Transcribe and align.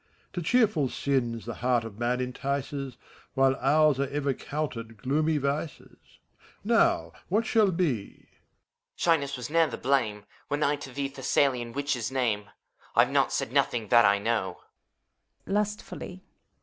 To 0.33 0.41
cheerful 0.41 0.89
sins 0.89 1.45
the 1.45 1.53
heart 1.61 1.83
of 1.83 1.99
man 1.99 2.21
entices; 2.21 2.97
While 3.35 3.55
ours 3.57 3.99
are 3.99 4.07
ever 4.09 4.33
counted 4.33 4.97
gloomy 4.97 5.37
vices. 5.37 6.17
Now, 6.63 7.11
what 7.29 7.45
shall 7.45 7.69
be? 7.69 8.13
HOMUNCULUS. 8.25 8.27
Shyness 8.95 9.37
was 9.37 9.51
ne'er 9.51 9.67
thy 9.67 9.77
blame. 9.77 10.23
When 10.47 10.63
I 10.63 10.75
to 10.77 10.91
thee 10.91 11.07
Thessalian 11.07 11.71
witches 11.73 12.11
name, 12.11 12.49
I've 12.95 13.11
not 13.11 13.31
said 13.31 13.51
nothing, 13.51 13.89
that 13.89 14.03
I 14.03 14.17
know. 14.17 14.61